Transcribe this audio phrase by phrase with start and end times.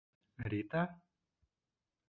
[0.51, 0.81] Рита?